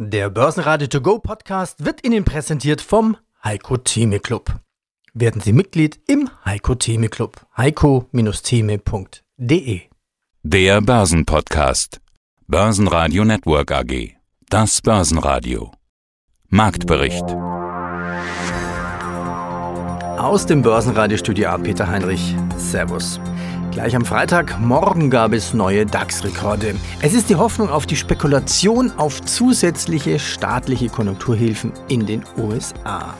Der 0.00 0.30
Börsenradio 0.30 0.86
To 0.86 1.00
Go 1.00 1.18
Podcast 1.18 1.84
wird 1.84 2.06
Ihnen 2.06 2.24
präsentiert 2.24 2.80
vom 2.80 3.16
Heiko 3.42 3.78
Theme 3.78 4.20
Club. 4.20 4.54
Werden 5.12 5.40
Sie 5.40 5.52
Mitglied 5.52 5.98
im 6.06 6.30
Heiko 6.44 6.76
Theme 6.76 7.08
Club. 7.08 7.44
heiko-theme.de 7.56 9.80
Der 10.44 10.80
Börsenpodcast. 10.80 12.00
Börsenradio 12.46 13.24
Network 13.24 13.72
AG. 13.72 14.14
Das 14.48 14.80
Börsenradio. 14.82 15.72
Marktbericht. 16.46 17.24
Aus 20.16 20.46
dem 20.46 20.62
Börsenradiostudio 20.62 21.48
A. 21.48 21.58
Peter 21.58 21.88
Heinrich. 21.88 22.36
Servus. 22.56 23.18
Gleich 23.78 23.94
am 23.94 24.04
Freitagmorgen 24.04 25.08
gab 25.08 25.32
es 25.32 25.54
neue 25.54 25.86
DAX-Rekorde. 25.86 26.74
Es 27.00 27.14
ist 27.14 27.30
die 27.30 27.36
Hoffnung 27.36 27.70
auf 27.70 27.86
die 27.86 27.94
Spekulation 27.94 28.90
auf 28.96 29.22
zusätzliche 29.22 30.18
staatliche 30.18 30.88
Konjunkturhilfen 30.88 31.72
in 31.86 32.04
den 32.04 32.24
USA. 32.36 33.14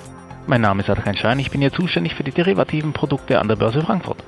Mein 0.49 0.63
Name 0.63 0.83
ist 0.83 0.91
Adrian 0.91 1.17
Schein, 1.17 1.39
ich 1.39 1.53
bin 1.53 1.61
hier 1.61 1.73
zuständig 1.73 2.17
für 2.17 2.25
die 2.25 2.33
derivativen 2.33 2.93
Produkte 2.93 3.39
an 3.39 3.47
der 3.47 3.55
Börse 3.55 3.83
Frankfurt. 3.83 4.25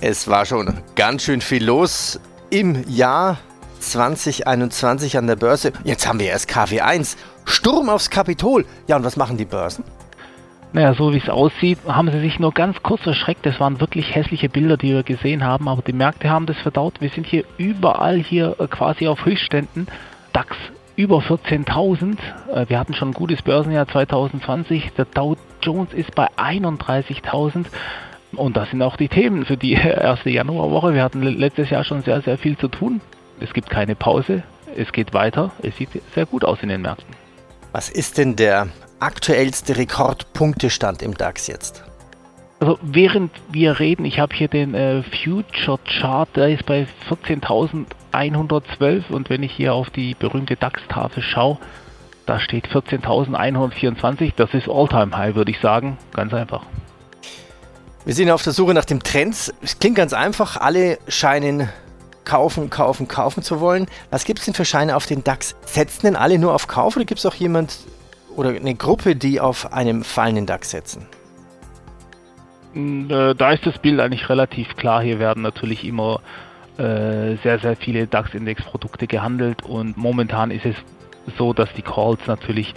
Es 0.00 0.26
war 0.26 0.44
schon 0.44 0.80
ganz 0.96 1.22
schön 1.22 1.40
viel 1.40 1.64
los 1.64 2.18
im 2.50 2.82
Jahr 2.88 3.38
2021 3.78 5.16
an 5.16 5.28
der 5.28 5.36
Börse. 5.36 5.72
Jetzt 5.84 6.08
haben 6.08 6.18
wir 6.18 6.26
erst 6.26 6.50
KW1. 6.50 7.16
Sturm 7.44 7.90
aufs 7.90 8.10
Kapitol. 8.10 8.66
Ja, 8.88 8.96
und 8.96 9.04
was 9.04 9.16
machen 9.16 9.36
die 9.36 9.44
Börsen? 9.44 9.84
Naja, 10.72 10.94
so 10.94 11.12
wie 11.12 11.18
es 11.18 11.28
aussieht, 11.28 11.78
haben 11.88 12.12
sie 12.12 12.20
sich 12.20 12.38
nur 12.38 12.52
ganz 12.52 12.80
kurz 12.82 13.04
erschreckt. 13.04 13.44
Das 13.44 13.58
waren 13.58 13.80
wirklich 13.80 14.14
hässliche 14.14 14.48
Bilder, 14.48 14.76
die 14.76 14.94
wir 14.94 15.02
gesehen 15.02 15.42
haben, 15.42 15.68
aber 15.68 15.82
die 15.82 15.92
Märkte 15.92 16.30
haben 16.30 16.46
das 16.46 16.58
verdaut. 16.58 17.00
Wir 17.00 17.08
sind 17.08 17.26
hier 17.26 17.44
überall 17.58 18.18
hier 18.18 18.54
äh, 18.60 18.68
quasi 18.68 19.08
auf 19.08 19.24
Höchstständen. 19.24 19.88
DAX 20.32 20.56
über 20.94 21.18
14.000. 21.18 22.18
Äh, 22.54 22.68
wir 22.68 22.78
hatten 22.78 22.94
schon 22.94 23.08
ein 23.08 23.14
gutes 23.14 23.42
Börsenjahr 23.42 23.88
2020. 23.88 24.92
Der 24.96 25.06
Dow 25.06 25.36
Jones 25.60 25.92
ist 25.92 26.14
bei 26.14 26.28
31.000. 26.36 27.66
Und 28.36 28.56
das 28.56 28.70
sind 28.70 28.80
auch 28.82 28.96
die 28.96 29.08
Themen 29.08 29.44
für 29.46 29.56
die 29.56 29.72
erste 29.72 30.30
Januarwoche. 30.30 30.94
Wir 30.94 31.02
hatten 31.02 31.22
letztes 31.22 31.70
Jahr 31.70 31.82
schon 31.82 32.02
sehr, 32.02 32.22
sehr 32.22 32.38
viel 32.38 32.56
zu 32.56 32.68
tun. 32.68 33.00
Es 33.40 33.52
gibt 33.52 33.70
keine 33.70 33.96
Pause. 33.96 34.44
Es 34.76 34.92
geht 34.92 35.14
weiter. 35.14 35.50
Es 35.62 35.76
sieht 35.76 35.88
sehr 36.14 36.26
gut 36.26 36.44
aus 36.44 36.62
in 36.62 36.68
den 36.68 36.82
Märkten. 36.82 37.12
Was 37.72 37.88
ist 37.88 38.18
denn 38.18 38.36
der 38.36 38.68
aktuellste 39.00 39.76
Rekordpunktestand 39.76 41.02
im 41.02 41.14
DAX 41.14 41.46
jetzt? 41.46 41.84
Also 42.60 42.78
während 42.82 43.32
wir 43.50 43.80
reden, 43.80 44.04
ich 44.04 44.20
habe 44.20 44.34
hier 44.34 44.48
den 44.48 44.74
äh, 44.74 45.02
Future 45.02 45.78
Chart, 45.84 46.28
der 46.36 46.50
ist 46.50 46.66
bei 46.66 46.86
14.112 47.08 49.10
und 49.10 49.30
wenn 49.30 49.42
ich 49.42 49.52
hier 49.52 49.72
auf 49.72 49.88
die 49.88 50.14
berühmte 50.14 50.56
DAX-Tafel 50.56 51.22
schaue, 51.22 51.58
da 52.26 52.38
steht 52.38 52.68
14.124. 52.68 54.34
Das 54.36 54.52
ist 54.52 54.68
Alltime 54.68 55.16
High, 55.16 55.34
würde 55.34 55.50
ich 55.50 55.58
sagen. 55.60 55.96
Ganz 56.12 56.34
einfach. 56.34 56.62
Wir 58.04 58.14
sind 58.14 58.30
auf 58.30 58.42
der 58.42 58.52
Suche 58.52 58.74
nach 58.74 58.84
dem 58.84 59.02
Trend. 59.02 59.52
Es 59.62 59.78
klingt 59.78 59.96
ganz 59.96 60.12
einfach. 60.12 60.56
Alle 60.56 60.98
scheinen 61.08 61.68
kaufen, 62.24 62.70
kaufen, 62.70 63.08
kaufen 63.08 63.42
zu 63.42 63.60
wollen. 63.60 63.86
Was 64.10 64.24
gibt 64.24 64.38
es 64.38 64.44
denn 64.44 64.54
für 64.54 64.64
Scheine 64.64 64.96
auf 64.96 65.06
den 65.06 65.24
DAX? 65.24 65.54
Setzen 65.64 66.06
denn 66.06 66.16
alle 66.16 66.38
nur 66.38 66.54
auf 66.54 66.66
Kauf 66.66 66.96
oder 66.96 67.04
gibt 67.04 67.18
es 67.18 67.26
auch 67.26 67.34
jemand, 67.34 67.78
oder 68.40 68.50
eine 68.50 68.74
Gruppe, 68.74 69.16
die 69.16 69.38
auf 69.38 69.72
einem 69.74 70.02
fallenden 70.02 70.46
DAX 70.46 70.70
setzen? 70.70 71.06
Äh, 72.74 73.34
da 73.34 73.52
ist 73.52 73.66
das 73.66 73.78
Bild 73.78 74.00
eigentlich 74.00 74.30
relativ 74.30 74.76
klar. 74.76 75.02
Hier 75.02 75.18
werden 75.18 75.42
natürlich 75.42 75.84
immer 75.84 76.20
äh, 76.78 77.36
sehr, 77.42 77.58
sehr 77.60 77.76
viele 77.76 78.06
DAX-Index-Produkte 78.06 79.06
gehandelt 79.06 79.62
und 79.62 79.98
momentan 79.98 80.50
ist 80.50 80.64
es 80.64 80.76
so, 81.36 81.52
dass 81.52 81.70
die 81.74 81.82
Calls 81.82 82.26
natürlich, 82.26 82.72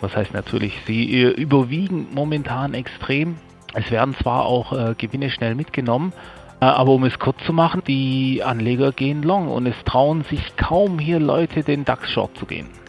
was 0.00 0.16
heißt 0.16 0.34
natürlich, 0.34 0.80
sie 0.86 1.22
äh, 1.22 1.28
überwiegen 1.28 2.08
momentan 2.12 2.74
extrem. 2.74 3.36
Es 3.72 3.92
werden 3.92 4.16
zwar 4.20 4.46
auch 4.46 4.72
äh, 4.72 4.94
Gewinne 4.98 5.30
schnell 5.30 5.54
mitgenommen, 5.54 6.12
äh, 6.60 6.64
aber 6.64 6.90
um 6.90 7.04
es 7.04 7.20
kurz 7.20 7.36
zu 7.46 7.52
machen, 7.52 7.82
die 7.86 8.42
Anleger 8.42 8.90
gehen 8.90 9.22
long 9.22 9.46
und 9.46 9.66
es 9.66 9.76
trauen 9.84 10.24
sich 10.24 10.56
kaum 10.56 10.98
hier 10.98 11.20
Leute 11.20 11.62
den 11.62 11.84
DAX-Short 11.84 12.36
zu 12.36 12.46
gehen. 12.46 12.83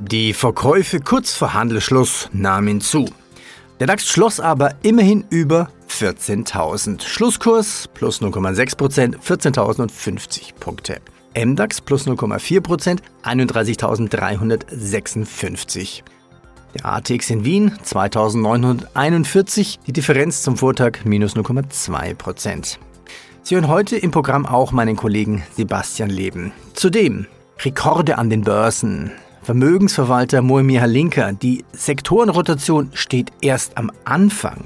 Die 0.00 0.34
Verkäufe 0.34 1.00
kurz 1.00 1.34
vor 1.34 1.54
Handelsschluss 1.54 2.28
nahmen 2.32 2.80
zu. 2.80 3.08
Der 3.80 3.86
DAX 3.86 4.08
schloss 4.08 4.40
aber 4.40 4.74
immerhin 4.82 5.24
über 5.30 5.70
14.000. 5.88 7.02
Schlusskurs 7.02 7.88
plus 7.94 8.20
0,6%, 8.20 9.18
14.050 9.18 10.54
Punkte. 10.58 11.00
MDAX 11.36 11.80
plus 11.80 12.06
0,4%, 12.06 12.98
31.356. 13.22 16.02
Der 16.74 16.86
ATX 16.86 17.30
in 17.30 17.44
Wien 17.44 17.72
2.941, 17.84 19.78
die 19.86 19.92
Differenz 19.92 20.42
zum 20.42 20.56
Vortag 20.56 21.04
minus 21.04 21.36
0,2%. 21.36 22.78
Sie 23.42 23.54
hören 23.54 23.68
heute 23.68 23.96
im 23.96 24.10
Programm 24.10 24.44
auch 24.46 24.72
meinen 24.72 24.96
Kollegen 24.96 25.44
Sebastian 25.56 26.10
Leben. 26.10 26.50
Zudem 26.72 27.28
Rekorde 27.60 28.18
an 28.18 28.30
den 28.30 28.42
Börsen, 28.42 29.12
Vermögensverwalter 29.44 30.40
Moemir 30.40 30.80
Halinka, 30.80 31.32
die 31.32 31.66
Sektorenrotation 31.74 32.88
steht 32.94 33.30
erst 33.42 33.76
am 33.76 33.92
Anfang. 34.06 34.64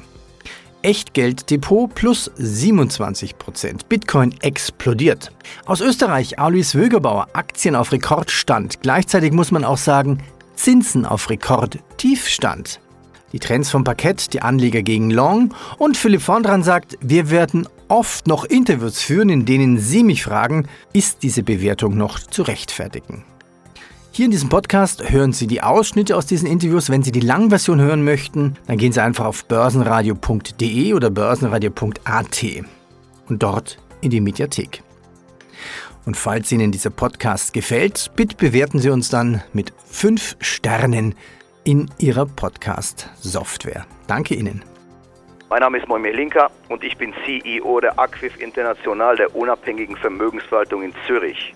Echtgelddepot 0.83 1.93
plus 1.97 2.31
27%. 2.39 3.81
Bitcoin 3.89 4.33
explodiert. 4.41 5.33
Aus 5.67 5.81
Österreich 5.81 6.39
Alois 6.39 6.75
Wögerbauer, 6.75 7.27
Aktien 7.33 7.75
auf 7.75 7.91
Rekordstand. 7.91 8.81
Gleichzeitig 8.81 9.33
muss 9.33 9.51
man 9.51 9.65
auch 9.65 9.79
sagen, 9.79 10.19
Zinsen 10.55 11.05
auf 11.05 11.29
Rekordtiefstand. 11.29 12.79
Die 13.33 13.41
Trends 13.41 13.71
vom 13.71 13.83
Parkett, 13.83 14.33
die 14.33 14.43
Anleger 14.43 14.83
gegen 14.83 15.11
Long 15.11 15.53
und 15.79 15.97
Philipp 15.97 16.23
Vondran 16.23 16.63
sagt, 16.63 16.97
wir 17.01 17.31
werden 17.31 17.67
oft 17.89 18.29
noch 18.29 18.45
Interviews 18.45 19.03
führen, 19.03 19.29
in 19.29 19.45
denen 19.45 19.79
Sie 19.79 20.05
mich 20.05 20.23
fragen, 20.23 20.69
ist 20.93 21.25
diese 21.25 21.43
Bewertung 21.43 21.97
noch 21.97 22.21
zu 22.21 22.43
rechtfertigen? 22.43 23.25
Hier 24.11 24.25
in 24.25 24.31
diesem 24.33 24.49
Podcast 24.49 25.11
hören 25.11 25.33
Sie 25.33 25.47
die 25.47 25.63
Ausschnitte 25.63 26.17
aus 26.17 26.27
diesen 26.27 26.49
Interviews. 26.49 26.91
Wenn 26.91 27.03
Sie 27.03 27.13
die 27.13 27.21
Langversion 27.21 27.81
hören 27.81 28.03
möchten, 28.03 28.57
dann 28.67 28.77
gehen 28.77 28.91
Sie 28.91 29.01
einfach 29.01 29.27
auf 29.27 29.45
börsenradio.de 29.45 30.95
oder 30.95 31.11
börsenradio.at 31.11 32.45
und 33.29 33.43
dort 33.43 33.79
in 34.01 34.11
die 34.11 34.21
Mediathek. 34.21 34.83
Und 36.05 36.17
falls 36.17 36.51
Ihnen 36.51 36.73
dieser 36.73 36.91
Podcast 36.91 37.53
gefällt, 37.53 38.11
bitte 38.17 38.35
bewerten 38.35 38.81
Sie 38.81 38.91
uns 38.91 39.09
dann 39.09 39.43
mit 39.53 39.73
5 39.87 40.37
Sternen 40.41 41.15
in 41.63 41.89
Ihrer 41.99 42.27
Podcast-Software. 42.27 43.87
Danke 44.09 44.35
Ihnen. 44.35 44.65
Mein 45.49 45.61
Name 45.61 45.79
ist 45.79 45.87
Moimir 45.87 46.15
Linker 46.15 46.51
und 46.69 46.83
ich 46.83 46.97
bin 46.97 47.15
CEO 47.25 47.81
der 47.81 47.99
Aquif 47.99 48.41
International, 48.41 49.17
der 49.17 49.37
unabhängigen 49.37 49.97
Vermögensverwaltung 49.97 50.83
in 50.83 50.93
Zürich 51.07 51.55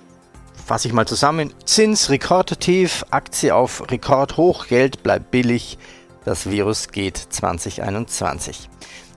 fasse 0.65 0.89
ich 0.89 0.95
mal 0.95 1.07
zusammen. 1.07 1.53
Zins 1.65 2.11
rekordtief, 2.11 3.05
Aktie 3.11 3.55
auf 3.55 3.91
Rekordhoch, 3.91 4.67
Geld 4.67 5.03
bleibt 5.03 5.31
billig. 5.31 5.79
Das 6.25 6.49
Virus 6.49 6.89
geht 6.89 7.17
2021. 7.17 8.69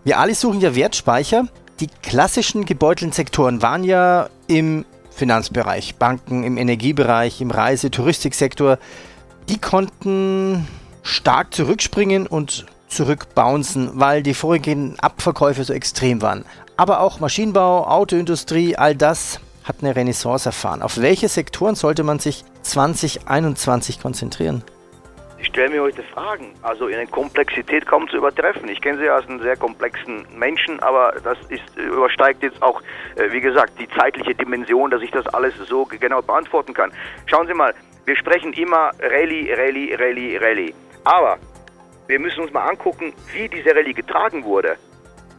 Wir 0.04 0.20
alle 0.20 0.36
suchen 0.36 0.62
ja 0.62 0.76
Wertspeicher. 0.76 1.48
Die 1.80 1.88
klassischen 2.02 2.66
gebeutelten 2.66 3.12
Sektoren 3.12 3.62
waren 3.62 3.84
ja 3.84 4.30
im 4.48 4.86
Finanzbereich, 5.12 5.96
Banken, 5.96 6.44
im 6.44 6.58
Energiebereich, 6.58 7.42
im 7.42 7.52
Reise-, 7.52 7.92
Touristiksektor. 7.92 8.78
Die 9.50 9.60
konnten 9.60 10.68
stark 11.04 11.54
zurückspringen 11.54 12.28
und 12.28 12.66
zurückbouncen, 12.88 13.92
weil 13.94 14.24
die 14.24 14.34
vorhergehenden 14.34 15.00
Abverkäufe 15.00 15.64
so 15.64 15.74
extrem 15.74 16.22
waren. 16.22 16.46
Aber 16.78 17.02
auch 17.02 17.20
Maschinenbau, 17.20 17.88
Autoindustrie, 17.88 18.76
all 18.76 18.96
das 18.96 19.40
hat 19.66 19.78
eine 19.82 19.96
Renaissance 19.96 20.48
erfahren. 20.48 20.82
Auf 20.82 21.02
welche 21.02 21.28
Sektoren 21.28 21.76
sollte 21.76 22.04
man 22.04 22.20
sich 22.20 22.46
2021 22.62 24.00
konzentrieren? 24.00 24.64
Ich 25.38 25.48
stelle 25.48 25.70
mir 25.70 25.82
heute 25.82 26.02
Fragen, 26.02 26.54
also 26.62 26.88
in 26.88 27.12
Komplexität 27.12 27.86
kaum 27.86 28.08
zu 28.10 28.18
übertreffen. 28.18 28.70
Ich 28.70 28.82
kenne 28.82 29.00
Sie 29.00 29.10
als 29.10 29.28
einen 29.28 29.42
sehr 29.42 29.58
komplexen 29.58 30.26
Menschen, 30.36 30.80
aber 30.80 31.14
das 31.24 31.38
ist, 31.50 31.78
übersteigt 31.78 32.42
jetzt 32.42 32.62
auch, 32.64 32.82
äh, 33.16 33.32
wie 33.32 33.42
gesagt, 33.42 33.74
die 33.80 33.88
zeitliche 33.90 34.34
Dimension, 34.34 34.90
dass 34.90 35.02
ich 35.02 35.12
das 35.12 35.28
alles 35.28 35.54
so 35.68 35.86
genau 35.86 36.22
beantworten 36.22 36.74
kann. 36.74 36.92
Schauen 37.26 37.48
Sie 37.48 37.54
mal, 37.54 37.74
wir 38.06 38.16
sprechen 38.16 38.54
immer 38.54 38.92
Rallye, 39.00 39.54
Rallye, 39.54 39.96
Rallye, 39.96 40.38
Rallye. 40.38 40.74
Aber 41.04 41.38
wir 42.08 42.20
müssen 42.20 42.42
uns 42.42 42.54
mal 42.54 42.68
angucken, 42.68 43.14
wie 43.34 43.50
diese 43.50 43.76
Rallye 43.76 43.94
getragen 43.94 44.44
wurde. 44.44 44.78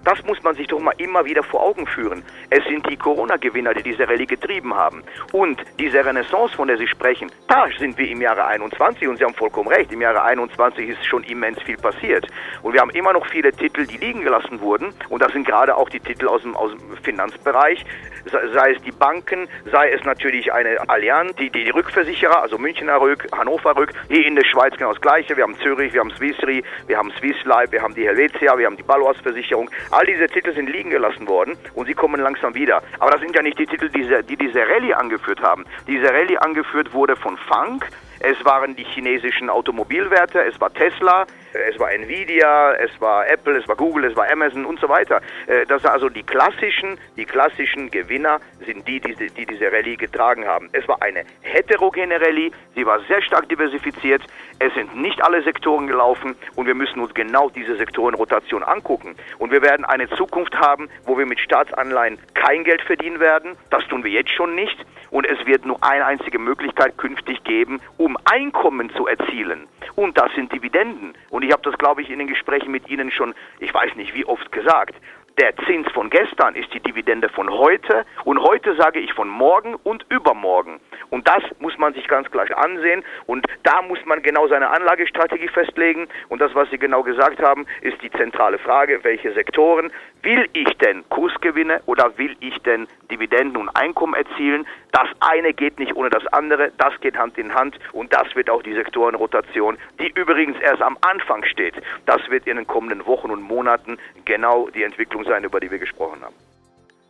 Das 0.07 0.23
muss 0.23 0.41
man 0.45 0.55
sich 0.55 0.69
doch 0.69 0.79
mal 0.79 0.95
immer 0.99 1.25
wieder 1.25 1.43
vor 1.43 1.61
Augen 1.61 1.85
führen. 1.85 2.23
Es 2.49 2.65
sind 2.67 2.89
die 2.89 2.97
Corona-Gewinner, 2.97 3.75
die 3.75 3.83
diese 3.83 4.09
Rallye 4.09 4.27
getrieben 4.27 4.73
haben. 4.73 5.03
Und 5.33 5.61
diese 5.81 6.05
Renaissance, 6.05 6.55
von 6.55 6.69
der 6.69 6.79
Sie 6.79 6.87
sprechen, 6.87 7.29
da 7.49 7.67
sind 7.77 7.99
wir 7.99 8.09
im 8.09 8.23
Jahre 8.23 8.47
21 8.47 9.09
und 9.09 9.17
Sie 9.19 9.25
haben 9.25 9.35
vollkommen 9.35 9.69
recht, 9.69 9.91
im 9.91 10.01
Jahre 10.01 10.23
21 10.23 10.91
ist 10.91 11.05
schon 11.05 11.25
immens 11.25 11.61
viel 11.61 11.77
passiert. 11.77 12.25
Und 12.63 12.73
wir 12.73 12.83
haben 12.83 12.91
immer 12.91 13.15
noch 13.15 13.27
viele 13.27 13.51
Titel, 13.51 13.85
die 13.85 13.97
liegen 13.97 14.23
gelassen 14.23 14.61
wurden. 14.61 14.95
Und 15.09 15.23
das 15.23 15.33
sind 15.33 15.45
gerade 15.45 15.77
auch 15.77 15.89
die 15.89 15.99
Titel 15.99 16.29
aus 16.29 16.43
dem, 16.43 16.55
aus 16.55 16.71
dem 16.71 16.97
Finanzbereich, 17.03 17.85
sei 18.31 18.73
es 18.73 18.83
die 18.83 18.93
Banken, 18.93 19.49
sei 19.71 19.91
es 19.91 20.05
natürlich 20.05 20.53
eine 20.53 20.89
Allianz, 20.89 21.35
die, 21.37 21.51
die 21.51 21.71
Rückversicherer, 21.71 22.43
also 22.43 22.59
Münchner 22.59 23.01
Rück, 23.01 23.27
Hannover 23.37 23.77
Rück, 23.77 23.93
hier 24.09 24.27
in 24.27 24.37
der 24.37 24.45
Schweiz 24.45 24.75
genau 24.77 24.93
das 24.93 25.01
Gleiche. 25.01 25.37
Wir 25.37 25.45
haben 25.45 25.57
Zürich, 25.61 25.93
wir 25.93 26.01
haben 26.01 26.13
Swiss 26.17 26.37
Re, 26.43 26.63
wir 26.87 26.99
haben 26.99 27.13
Swiss 27.19 27.37
Life, 27.45 27.73
wir 27.73 27.83
haben 27.83 27.95
die 27.95 28.07
Helvetia, 28.07 28.57
wir 28.59 28.67
haben 28.67 28.77
die 28.77 28.83
Balois 28.83 29.15
Versicherung. 29.23 29.71
All 29.91 30.07
diese 30.07 30.27
Titel 30.27 30.53
sind 30.55 30.69
liegen 30.71 30.91
gelassen 30.91 31.29
worden 31.29 31.57
und 31.75 31.87
sie 31.87 31.95
kommen 31.95 32.21
langsam 32.21 32.55
wieder. 32.55 32.83
Aber 32.99 33.11
das 33.11 33.21
sind 33.21 33.35
ja 33.35 33.43
nicht 33.43 33.59
die 33.59 33.67
Titel, 33.67 33.89
die, 33.89 34.07
die 34.29 34.37
diese 34.37 34.61
Rallye 34.61 34.95
angeführt 34.95 35.41
haben. 35.41 35.65
Diese 35.87 36.13
Rallye 36.13 36.39
angeführt 36.39 36.93
wurde 36.93 37.17
von 37.17 37.37
Funk, 37.37 37.87
es 38.21 38.43
waren 38.45 38.75
die 38.75 38.85
chinesischen 38.85 39.51
Automobilwerte, 39.51 40.43
es 40.43 40.61
war 40.61 40.73
Tesla, 40.73 41.27
es 41.69 41.79
war 41.79 41.93
Nvidia, 41.93 42.75
es 42.75 42.91
war 43.01 43.29
Apple, 43.29 43.57
es 43.57 43.69
war 43.69 43.77
Google, 43.77 44.05
es 44.05 44.17
war 44.17 44.31
Amazon 44.31 44.65
und 44.65 44.81
so 44.81 44.89
weiter. 44.89 45.21
Äh, 45.47 45.67
das 45.67 45.83
sind 45.83 45.91
also 45.91 46.09
die 46.09 46.23
klassischen, 46.23 46.99
die 47.17 47.25
klassischen 47.25 47.91
Gewinner 47.91 48.41
sind 48.65 48.87
die, 48.87 49.01
die, 49.01 49.15
die 49.15 49.47
diese 49.47 49.73
Rallye 49.73 49.97
getragen 49.97 50.47
haben. 50.47 50.69
Es 50.73 50.87
war 50.89 51.03
eine 51.03 51.25
heterogene 51.43 52.21
Rallye, 52.21 52.51
sie 52.75 52.87
war 52.87 53.01
sehr 53.09 53.23
stark 53.23 53.49
diversifiziert, 53.49 54.23
es 54.59 54.73
sind 54.75 54.97
nicht 54.97 55.23
alle 55.23 55.43
Sektoren 55.43 55.87
gelaufen 55.87 56.35
und 56.55 56.67
wir 56.67 56.75
müssen 56.75 57.01
uns 57.01 57.13
genau 57.15 57.51
diese 57.51 57.77
Sektorenrotation 57.77 58.63
angucken. 58.63 59.15
Und 59.39 59.53
wir 59.53 59.63
werden 59.63 59.85
eine 59.85 60.09
Zukunft 60.11 60.55
haben, 60.57 60.89
wo 61.05 61.19
wir 61.19 61.27
mit 61.27 61.41
Staatsanleihen 61.41 62.19
kein 62.35 62.65
Geld 62.65 62.83
verdienen 62.83 63.21
werden. 63.21 63.57
Das 63.71 63.87
tun 63.89 64.05
wir 64.05 64.11
jetzt 64.11 64.31
schon 64.31 64.55
nicht. 64.55 64.77
Und 65.11 65.27
es 65.27 65.45
wird 65.47 65.67
nur 65.67 65.83
eine 65.83 66.07
einzige 66.07 66.39
Möglichkeit 66.39 66.97
künftig 66.97 67.45
geben, 67.45 67.81
um 67.97 68.17
Einkommen 68.25 68.91
zu 68.91 69.07
erzielen. 69.07 69.69
Und 69.95 70.19
das 70.19 70.33
sind 70.35 70.53
Dividenden. 70.53 71.15
Und 71.31 71.45
ich 71.45 71.53
habe 71.53 71.63
das, 71.63 71.79
glaube 71.79 72.03
ich, 72.03 72.11
in 72.11 72.19
den 72.19 72.29
Gesprächen 72.29 72.71
mit 72.71 72.89
Ihnen 72.89 73.11
schon, 73.11 73.35
ich 73.61 73.73
weiß 73.73 73.95
nicht 73.97 74.15
wie 74.15 74.25
oft 74.25 74.51
gesagt. 74.53 74.95
Der 75.39 75.55
Zins 75.67 75.87
von 75.93 76.09
gestern 76.09 76.55
ist 76.55 76.73
die 76.73 76.81
Dividende 76.81 77.29
von 77.29 77.51
heute 77.51 78.07
und 78.25 78.41
heute 78.41 78.75
sage 78.77 79.01
ich 79.01 79.13
von 79.13 79.29
morgen 79.29 79.75
und 79.75 80.07
übermorgen. 80.09 80.81
Und 81.11 81.29
das 81.29 81.43
muss 81.59 81.77
man 81.77 81.93
sich 81.93 82.09
ganz 82.09 82.31
gleich 82.31 82.57
ansehen 82.57 83.05
und 83.27 83.47
da 83.63 83.83
muss 83.83 83.99
man 84.07 84.23
genau 84.23 84.49
seine 84.49 84.71
Anlagestrategie 84.71 85.49
festlegen 85.49 86.09
und 86.31 86.41
das, 86.41 86.55
was 86.55 86.71
Sie 86.71 86.79
genau 86.79 87.03
gesagt 87.03 87.43
haben, 87.43 87.67
ist 87.83 88.01
die 88.01 88.11
zentrale 88.13 88.59
Frage, 88.59 89.01
welche 89.05 89.31
Sektoren 89.35 89.93
will 90.23 90.49
ich 90.55 90.75
denn 90.79 91.07
Kursgewinne 91.11 91.83
oder 91.85 92.17
will 92.17 92.35
ich 92.41 92.57
denn 92.63 92.89
Dividenden 93.11 93.59
und 93.59 93.69
Einkommen 93.69 94.15
erzielen? 94.15 94.67
Das 94.97 95.09
eine 95.21 95.53
geht 95.53 95.79
nicht 95.79 95.95
ohne 95.95 96.09
das 96.09 96.27
andere, 96.29 96.73
das 96.79 96.99
geht 97.03 97.19
Hand 97.19 97.37
in 97.37 97.53
Hand 97.53 97.79
und 97.93 98.11
das 98.15 98.35
wird 98.35 98.49
auch 98.49 98.63
die 98.63 98.73
Sektorenrotation, 98.73 99.77
die 100.01 100.11
übrigens 100.19 100.57
erst 100.63 100.81
am 100.81 100.97
Anfang 101.03 101.45
steht. 101.45 101.75
Das 102.07 102.23
wird 102.31 102.47
in 102.47 102.57
den 102.57 102.67
kommenden 102.67 103.05
Wochen 103.05 103.31
und 103.31 103.43
Monaten 103.43 103.99
genau 104.25 104.71
die 104.75 104.85
Entwicklung 104.85 105.25
sein, 105.25 105.45
über 105.45 105.61
die 105.61 105.71
wir 105.71 105.79
gesprochen 105.79 106.23
haben. 106.23 106.35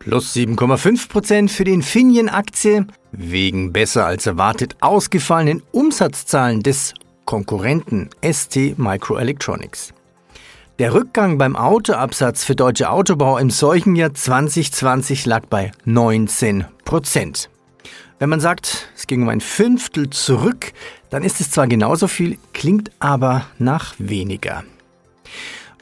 Plus 0.01 0.35
7,5% 0.35 1.49
für 1.49 1.63
die 1.63 1.75
Infineon-Aktie 1.75 2.89
wegen 3.13 3.73
besser 3.73 4.05
als 4.05 4.27
erwartet 4.27 4.75
ausgefallenen 4.81 5.63
Umsatzzahlen 5.71 6.65
des 6.65 6.93
Konkurrenten 7.25 8.11
ST 8.21 8.81
Microelectronics. 8.81 9.95
Der 10.81 10.93
Rückgang 10.93 11.39
beim 11.39 11.55
Autoabsatz 11.55 12.43
für 12.43 12.57
deutsche 12.57 12.91
Autobau 12.91 13.39
im 13.39 13.51
Seuchenjahr 13.51 14.13
2020 14.13 15.25
lag 15.25 15.47
bei 15.47 15.71
19 15.85 16.65
Wenn 18.19 18.31
man 18.31 18.41
sagt, 18.41 18.89
es 18.97 19.07
ging 19.07 19.23
um 19.23 19.29
ein 19.29 19.43
Fünftel 19.43 20.09
zurück, 20.09 20.73
dann 21.11 21.23
ist 21.23 21.41
es 21.41 21.51
zwar 21.51 21.67
genauso 21.67 22.09
viel, 22.09 22.39
klingt 22.55 22.91
aber 22.99 23.45
nach 23.59 23.95
weniger. 23.99 24.65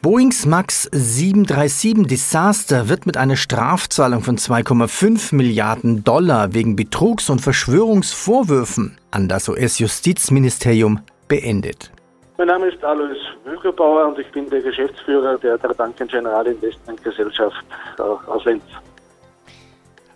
Boeings 0.02 0.44
MAX 0.44 0.88
737 0.90 2.08
Disaster 2.08 2.88
wird 2.88 3.06
mit 3.06 3.16
einer 3.16 3.36
Strafzahlung 3.36 4.22
von 4.22 4.36
2,5 4.36 5.32
Milliarden 5.34 6.02
Dollar 6.02 6.52
wegen 6.52 6.74
Betrugs- 6.74 7.30
und 7.30 7.40
Verschwörungsvorwürfen 7.40 8.98
an 9.12 9.28
das 9.28 9.48
US-Justizministerium 9.48 11.00
beendet. 11.28 11.92
Mein 12.36 12.48
Name 12.48 12.66
ist 12.66 12.82
Alois 12.82 13.14
Wügerbauer 13.44 14.08
und 14.08 14.18
ich 14.18 14.30
bin 14.32 14.50
der 14.50 14.60
Geschäftsführer 14.60 15.38
der 15.38 15.56
Banken 15.56 16.08
General 16.08 16.44
Investment 16.48 17.02
Gesellschaft 17.04 17.64
aus 17.96 18.44
Linz. 18.44 18.64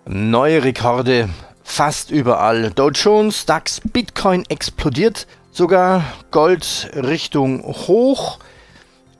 Neue 0.04 0.64
Rekorde 0.64 1.28
fast 1.68 2.10
überall. 2.10 2.70
Dow 2.70 2.90
Jones, 2.90 3.46
DAX, 3.46 3.80
Bitcoin 3.84 4.44
explodiert, 4.48 5.26
sogar 5.52 6.02
Gold 6.30 6.90
Richtung 6.94 7.62
hoch. 7.62 8.38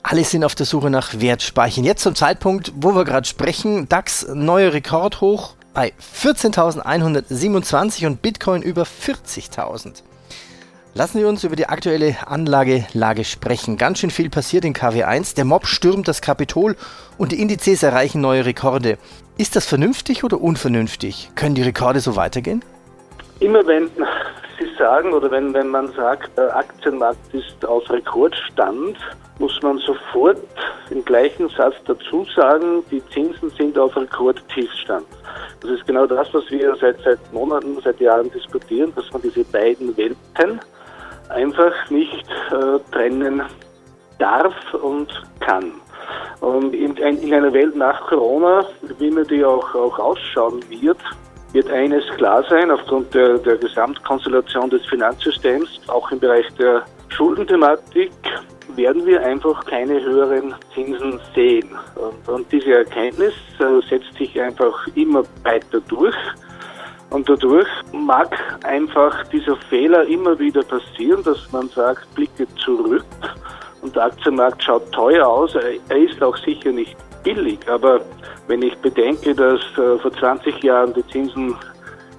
Alle 0.02 0.24
sind 0.24 0.44
auf 0.44 0.54
der 0.54 0.66
Suche 0.66 0.90
nach 0.90 1.20
Wertspeichern. 1.20 1.84
Jetzt 1.84 2.02
zum 2.02 2.14
Zeitpunkt, 2.14 2.72
wo 2.74 2.94
wir 2.94 3.04
gerade 3.04 3.28
sprechen, 3.28 3.88
DAX 3.88 4.26
neue 4.32 4.72
Rekordhoch 4.72 5.54
bei 5.74 5.92
14.127 6.22 8.06
und 8.06 8.22
Bitcoin 8.22 8.62
über 8.62 8.84
40.000. 8.84 10.02
Lassen 10.94 11.20
wir 11.20 11.28
uns 11.28 11.44
über 11.44 11.54
die 11.54 11.68
aktuelle 11.68 12.16
Anlagelage 12.26 13.24
sprechen. 13.24 13.76
Ganz 13.76 13.98
schön 13.98 14.10
viel 14.10 14.30
passiert 14.30 14.64
in 14.64 14.74
KW1. 14.74 15.36
Der 15.36 15.44
Mob 15.44 15.66
stürmt 15.66 16.08
das 16.08 16.22
Kapitol 16.22 16.76
und 17.18 17.30
die 17.30 17.40
Indizes 17.40 17.82
erreichen 17.82 18.20
neue 18.20 18.46
Rekorde. 18.46 18.98
Ist 19.36 19.54
das 19.54 19.66
vernünftig 19.66 20.24
oder 20.24 20.40
unvernünftig? 20.40 21.30
Können 21.36 21.54
die 21.54 21.62
Rekorde 21.62 22.00
so 22.00 22.16
weitergehen? 22.16 22.64
Immer 23.40 23.64
wenn 23.66 23.90
Sie 24.58 24.68
sagen 24.76 25.12
oder 25.12 25.30
wenn, 25.30 25.54
wenn 25.54 25.68
man 25.68 25.92
sagt, 25.92 26.36
der 26.36 26.56
Aktienmarkt 26.56 27.32
ist 27.32 27.64
auf 27.64 27.88
Rekordstand, 27.90 28.96
muss 29.38 29.56
man 29.62 29.78
sofort 29.78 30.38
im 30.90 31.04
gleichen 31.04 31.48
Satz 31.50 31.76
dazu 31.86 32.26
sagen, 32.34 32.82
die 32.90 33.04
Zinsen 33.10 33.50
sind 33.50 33.78
auf 33.78 33.96
Rekordtiefstand. 33.96 35.06
Das 35.60 35.70
ist 35.70 35.86
genau 35.86 36.06
das, 36.06 36.26
was 36.32 36.50
wir 36.50 36.74
seit, 36.80 36.98
seit 37.04 37.32
Monaten, 37.32 37.78
seit 37.84 38.00
Jahren 38.00 38.30
diskutieren, 38.32 38.92
dass 38.96 39.12
man 39.12 39.22
diese 39.22 39.44
beiden 39.44 39.96
Welten 39.96 40.60
einfach 41.30 41.72
nicht 41.90 42.26
äh, 42.50 42.78
trennen 42.92 43.42
darf 44.18 44.54
und 44.74 45.08
kann. 45.40 45.72
Und 46.40 46.74
in, 46.74 46.96
in, 46.96 47.34
einer 47.34 47.52
Welt 47.52 47.76
nach 47.76 48.00
Corona, 48.06 48.64
wie 48.98 49.10
man 49.10 49.24
die 49.24 49.44
auch, 49.44 49.74
auch 49.74 49.98
ausschauen 49.98 50.62
wird, 50.68 50.98
wird 51.52 51.70
eines 51.70 52.04
klar 52.16 52.44
sein, 52.48 52.70
aufgrund 52.70 53.12
der, 53.14 53.38
der 53.38 53.56
Gesamtkonstellation 53.56 54.70
des 54.70 54.84
Finanzsystems, 54.86 55.80
auch 55.88 56.10
im 56.12 56.20
Bereich 56.20 56.46
der 56.58 56.84
Schuldenthematik, 57.08 58.12
werden 58.76 59.06
wir 59.06 59.24
einfach 59.24 59.64
keine 59.64 60.00
höheren 60.00 60.54
Zinsen 60.74 61.18
sehen. 61.34 61.70
Und, 61.96 62.28
und 62.28 62.52
diese 62.52 62.74
Erkenntnis 62.74 63.34
äh, 63.58 63.80
setzt 63.88 64.14
sich 64.16 64.40
einfach 64.40 64.86
immer 64.94 65.24
weiter 65.42 65.80
durch. 65.88 66.16
Und 67.10 67.28
dadurch 67.28 67.68
mag 67.92 68.36
einfach 68.64 69.24
dieser 69.28 69.56
Fehler 69.68 70.04
immer 70.06 70.38
wieder 70.38 70.62
passieren, 70.62 71.22
dass 71.24 71.50
man 71.52 71.68
sagt, 71.70 72.14
blicke 72.14 72.46
zurück 72.56 73.04
und 73.80 73.96
der 73.96 74.04
Aktienmarkt 74.04 74.62
schaut 74.62 74.90
teuer 74.92 75.26
aus. 75.26 75.54
Er 75.54 75.96
ist 75.96 76.22
auch 76.22 76.36
sicher 76.38 76.70
nicht 76.70 76.96
billig, 77.22 77.58
aber 77.68 78.00
wenn 78.46 78.62
ich 78.62 78.76
bedenke, 78.78 79.34
dass 79.34 79.60
äh, 79.78 79.98
vor 79.98 80.12
20 80.12 80.62
Jahren 80.62 80.92
die 80.94 81.06
Zinsen 81.08 81.56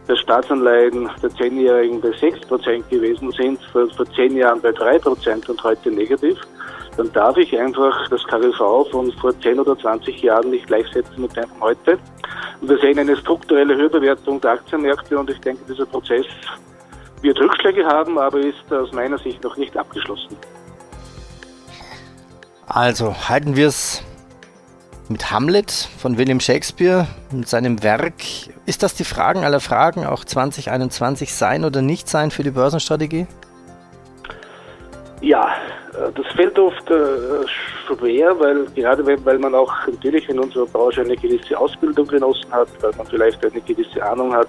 der 0.08 0.16
Staatsanleihen 0.16 1.10
der 1.22 1.30
Zehnjährigen 1.36 2.02
bei 2.02 2.10
6% 2.10 2.90
gewesen 2.90 3.32
sind, 3.32 3.62
vor, 3.72 3.88
vor 3.92 4.06
10 4.06 4.38
Jahren 4.38 4.60
bei 4.60 4.70
3% 4.70 5.50
und 5.50 5.64
heute 5.64 5.92
negativ, 5.92 6.38
dann 6.98 7.14
darf 7.14 7.38
ich 7.38 7.58
einfach 7.58 8.10
das 8.10 8.24
KGV 8.26 8.90
von 8.92 9.12
vor 9.22 9.40
10 9.40 9.60
oder 9.60 9.78
20 9.78 10.22
Jahren 10.24 10.50
nicht 10.50 10.68
gleichsetzen 10.68 11.22
mit 11.22 11.36
dem 11.38 11.50
heute. 11.62 12.00
Und 12.62 12.70
wir 12.70 12.78
sehen 12.80 13.00
eine 13.00 13.16
strukturelle 13.16 13.76
Höherbewertung 13.76 14.42
der 14.42 14.52
Aktienmärkte 14.52 15.18
und 15.18 15.30
ich 15.30 15.40
denke, 15.40 15.64
dieser 15.68 15.86
Prozess 15.86 16.26
wird 17.22 17.40
Rückschläge 17.40 17.86
haben, 17.86 18.18
aber 18.18 18.40
ist 18.40 18.72
aus 18.72 18.92
meiner 18.92 19.18
Sicht 19.18 19.44
noch 19.44 19.58
nicht 19.58 19.76
abgeschlossen. 19.76 20.38
Also 22.66 23.16
halten 23.28 23.56
wir 23.56 23.68
es 23.68 24.04
mit 25.10 25.32
Hamlet 25.32 25.72
von 25.72 26.18
William 26.18 26.40
Shakespeare, 26.40 27.08
mit 27.32 27.50
seinem 27.50 27.82
Werk. 27.82 28.14
Ist 28.66 28.84
das 28.84 28.94
die 28.94 29.04
Fragen 29.04 29.44
aller 29.44 29.60
Fragen, 29.60 30.06
auch 30.06 30.24
2021 30.24 31.34
sein 31.34 31.66
oder 31.66 31.82
nicht 31.82 32.08
sein 32.08 32.30
für 32.30 32.44
die 32.44 32.52
Börsenstrategie? 32.52 33.26
Ja, 35.22 35.50
äh, 35.94 36.12
das 36.16 36.26
fällt 36.34 36.58
oft 36.58 36.90
äh, 36.90 37.46
schwer, 37.48 38.40
weil 38.40 38.66
gerade 38.76 39.06
weil 39.06 39.40
man 39.40 39.54
auch 39.54 39.74
natürlich 39.88 40.30
in 40.30 40.40
unserer 40.40 40.66
Branche 40.66 41.02
eine 41.02 41.16
gewisse 41.16 41.58
Ausbildung 41.58 42.08
genossen 42.08 42.52
hat, 42.52 42.70
weil 42.82 42.92
man 42.98 43.08
vielleicht 43.08 43.44
eine 43.46 43.60
gewisse 43.60 44.02
Ahnung 44.02 44.34
hat 44.34 44.48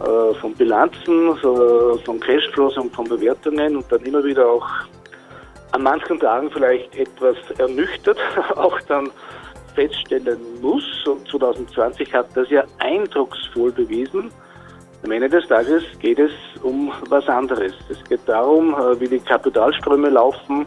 äh, 0.00 0.34
von 0.34 0.54
Bilanzen, 0.54 1.36
von 1.36 2.20
Cashflows 2.20 2.76
und 2.78 2.94
von 2.94 3.08
Bewertungen 3.08 3.76
und 3.76 3.90
dann 3.90 4.02
immer 4.02 4.22
wieder 4.22 4.48
auch 4.48 4.66
an 5.72 5.82
manchen 5.82 6.20
Tagen 6.20 6.50
vielleicht 6.50 6.94
etwas 6.96 7.36
ernüchtert 7.58 8.18
auch 8.56 8.78
dann 8.82 9.10
feststellen 9.74 10.38
muss, 10.60 10.84
und 11.06 11.26
2020 11.28 12.12
hat 12.12 12.26
das 12.34 12.48
ja 12.50 12.62
eindrucksvoll 12.78 13.72
bewiesen, 13.72 14.30
am 15.04 15.10
Ende 15.10 15.28
des 15.28 15.46
Tages 15.48 15.82
geht 15.98 16.18
es 16.18 16.30
um 16.62 16.92
was 17.08 17.26
anderes. 17.28 17.72
Es 17.88 18.02
geht 18.08 18.20
darum, 18.26 18.74
äh, 18.74 19.00
wie 19.00 19.08
die 19.08 19.18
Kapitalströme 19.18 20.10
laufen 20.10 20.64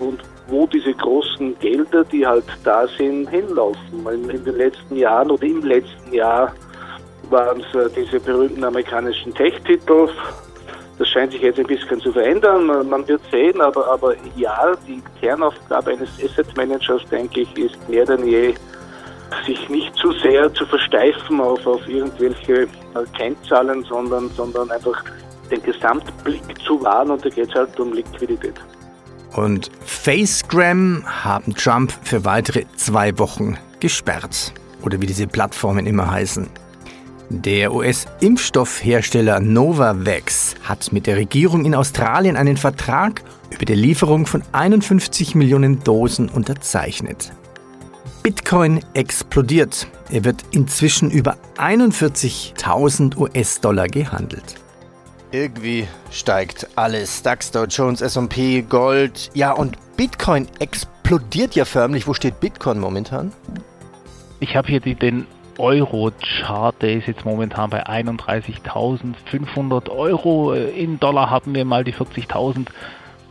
und 0.00 0.20
wo 0.48 0.66
diese 0.66 0.92
großen 0.92 1.56
Gelder, 1.60 2.04
die 2.04 2.26
halt 2.26 2.44
da 2.64 2.86
sind, 2.98 3.28
hinlaufen. 3.28 4.06
In 4.08 4.44
den 4.44 4.56
letzten 4.56 4.96
Jahren 4.96 5.30
oder 5.30 5.44
im 5.44 5.62
letzten 5.62 6.12
Jahr 6.12 6.52
waren 7.30 7.60
es 7.60 7.74
äh, 7.74 7.88
diese 7.94 8.18
berühmten 8.18 8.64
amerikanischen 8.64 9.32
Tech-Titel. 9.34 10.08
Das 10.98 11.08
scheint 11.08 11.32
sich 11.32 11.40
jetzt 11.40 11.58
ein 11.58 11.66
bisschen 11.66 12.00
zu 12.00 12.12
verändern. 12.12 12.66
Man 12.88 13.06
wird 13.08 13.22
sehen, 13.30 13.60
aber, 13.60 13.86
aber 13.86 14.14
ja, 14.36 14.72
die 14.86 15.00
Kernaufgabe 15.20 15.92
eines 15.92 16.10
Asset 16.22 16.54
Managers, 16.56 17.02
denke 17.10 17.42
ich, 17.42 17.56
ist 17.56 17.88
mehr 17.88 18.04
denn 18.04 18.26
je 18.26 18.54
sich 19.46 19.68
nicht 19.68 19.94
zu 19.96 20.12
sehr 20.12 20.52
zu 20.52 20.66
versteifen 20.66 21.40
auf, 21.40 21.64
auf 21.66 21.88
irgendwelche 21.88 22.62
äh, 22.62 22.66
Kennzahlen, 23.16 23.84
sondern, 23.84 24.30
sondern 24.30 24.70
einfach 24.70 25.04
den 25.50 25.62
Gesamtblick 25.62 26.42
zu 26.64 26.82
wahren 26.82 27.10
und 27.10 27.24
da 27.24 27.28
geht 27.28 27.48
es 27.48 27.54
halt 27.54 27.78
um 27.80 27.92
Liquidität. 27.92 28.54
Und 29.36 29.70
Facegram 29.84 31.04
haben 31.06 31.54
Trump 31.54 31.92
für 32.02 32.24
weitere 32.24 32.64
zwei 32.76 33.16
Wochen 33.18 33.56
gesperrt. 33.78 34.52
Oder 34.82 35.00
wie 35.00 35.06
diese 35.06 35.26
Plattformen 35.26 35.86
immer 35.86 36.10
heißen. 36.10 36.48
Der 37.28 37.72
US-Impfstoffhersteller 37.72 39.38
Novavax 39.38 40.56
hat 40.64 40.92
mit 40.92 41.06
der 41.06 41.16
Regierung 41.16 41.64
in 41.64 41.76
Australien 41.76 42.36
einen 42.36 42.56
Vertrag 42.56 43.22
über 43.50 43.64
die 43.64 43.74
Lieferung 43.74 44.26
von 44.26 44.42
51 44.50 45.36
Millionen 45.36 45.84
Dosen 45.84 46.28
unterzeichnet. 46.28 47.32
Bitcoin 48.22 48.80
explodiert. 48.92 49.86
Er 50.10 50.26
wird 50.26 50.44
inzwischen 50.50 51.10
über 51.10 51.38
41.000 51.56 53.16
US-Dollar 53.16 53.86
gehandelt. 53.86 54.56
Irgendwie 55.32 55.88
steigt 56.10 56.68
alles. 56.76 57.22
DAX, 57.22 57.50
Dow 57.50 57.64
Jones, 57.64 58.02
S&P, 58.02 58.60
Gold. 58.62 59.30
Ja, 59.32 59.52
und 59.52 59.78
Bitcoin 59.96 60.46
explodiert 60.58 61.54
ja 61.54 61.64
förmlich. 61.64 62.06
Wo 62.06 62.12
steht 62.12 62.40
Bitcoin 62.40 62.78
momentan? 62.78 63.32
Ich 64.40 64.54
habe 64.54 64.68
hier 64.68 64.80
die, 64.80 64.96
den 64.96 65.26
Euro-Chart, 65.56 66.74
der 66.82 66.96
ist 66.96 67.06
jetzt 67.06 67.24
momentan 67.24 67.70
bei 67.70 67.86
31.500 67.86 69.88
Euro. 69.88 70.52
In 70.52 71.00
Dollar 71.00 71.30
haben 71.30 71.54
wir 71.54 71.64
mal 71.64 71.84
die 71.84 71.94
40.000 71.94 72.66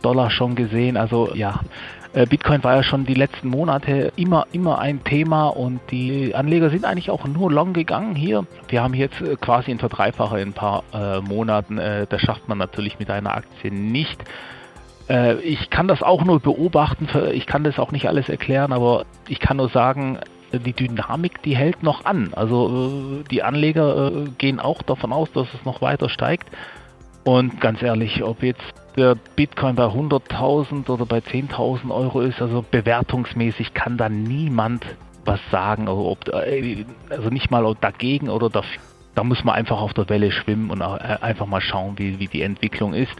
Dollar 0.02 0.30
schon 0.30 0.56
gesehen. 0.56 0.96
Also 0.96 1.32
ja, 1.34 1.60
äh, 1.60 1.64
Bitcoin 2.12 2.64
war 2.64 2.74
ja 2.74 2.82
schon 2.82 3.06
die 3.06 3.14
letzten 3.14 3.48
Monate 3.48 4.12
immer, 4.16 4.46
immer 4.52 4.80
ein 4.80 5.04
Thema 5.04 5.46
und 5.48 5.80
die 5.92 6.34
Anleger 6.34 6.70
sind 6.70 6.84
eigentlich 6.84 7.10
auch 7.10 7.24
nur 7.24 7.52
long 7.52 7.72
gegangen 7.72 8.16
hier. 8.16 8.46
Wir 8.68 8.82
haben 8.82 8.94
jetzt 8.94 9.20
äh, 9.20 9.36
quasi 9.36 9.70
ein 9.70 9.78
Verdreifacher 9.78 10.38
in 10.38 10.48
ein 10.48 10.52
paar 10.52 10.82
äh, 10.92 11.20
Monaten. 11.20 11.78
Äh, 11.78 12.06
das 12.08 12.20
schafft 12.20 12.48
man 12.48 12.58
natürlich 12.58 12.98
mit 12.98 13.10
einer 13.10 13.36
Aktie 13.36 13.70
nicht. 13.70 14.24
Äh, 15.08 15.36
ich 15.40 15.70
kann 15.70 15.86
das 15.86 16.02
auch 16.02 16.24
nur 16.24 16.40
beobachten, 16.40 17.08
ich 17.32 17.46
kann 17.46 17.62
das 17.62 17.78
auch 17.78 17.92
nicht 17.92 18.08
alles 18.08 18.28
erklären, 18.28 18.72
aber 18.72 19.04
ich 19.28 19.38
kann 19.38 19.58
nur 19.58 19.68
sagen, 19.68 20.18
die 20.52 20.72
Dynamik, 20.72 21.42
die 21.42 21.56
hält 21.56 21.84
noch 21.84 22.04
an. 22.04 22.32
Also 22.34 23.22
die 23.30 23.44
Anleger 23.44 24.10
gehen 24.36 24.58
auch 24.58 24.82
davon 24.82 25.12
aus, 25.12 25.30
dass 25.30 25.46
es 25.54 25.64
noch 25.64 25.80
weiter 25.80 26.08
steigt. 26.08 26.48
Und 27.24 27.60
ganz 27.60 27.82
ehrlich, 27.82 28.22
ob 28.22 28.42
jetzt 28.42 28.62
der 28.96 29.14
Bitcoin 29.36 29.76
bei 29.76 29.84
100.000 29.84 30.88
oder 30.88 31.06
bei 31.06 31.18
10.000 31.18 31.90
Euro 31.94 32.20
ist, 32.20 32.40
also 32.40 32.64
bewertungsmäßig 32.68 33.74
kann 33.74 33.96
da 33.96 34.08
niemand 34.08 34.84
was 35.24 35.40
sagen, 35.50 35.88
also, 35.88 36.06
ob, 36.06 36.28
äh, 36.28 36.84
also 37.10 37.28
nicht 37.28 37.50
mal 37.50 37.76
dagegen 37.80 38.28
oder 38.28 38.48
dafür. 38.48 38.80
Da 39.14 39.24
muss 39.24 39.44
man 39.44 39.54
einfach 39.54 39.80
auf 39.80 39.92
der 39.92 40.08
Welle 40.08 40.30
schwimmen 40.30 40.70
und 40.70 40.80
äh, 40.80 40.84
einfach 40.84 41.46
mal 41.46 41.60
schauen, 41.60 41.98
wie, 41.98 42.18
wie 42.18 42.28
die 42.28 42.42
Entwicklung 42.42 42.94
ist. 42.94 43.14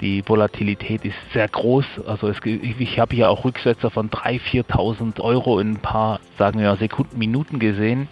Die 0.00 0.26
Volatilität 0.28 1.04
ist 1.04 1.16
sehr 1.32 1.48
groß. 1.48 1.84
Also 2.06 2.28
es, 2.28 2.38
ich 2.44 2.98
habe 2.98 3.14
hier 3.14 3.30
auch 3.30 3.44
Rücksetzer 3.44 3.90
von 3.90 4.10
3.000, 4.10 4.66
4.000 4.66 5.20
Euro 5.20 5.58
in 5.58 5.74
ein 5.74 5.76
paar, 5.76 6.20
sagen 6.38 6.58
wir 6.58 6.68
mal, 6.68 6.76
Sekunden, 6.76 7.18
Minuten 7.18 7.58
gesehen. 7.58 8.08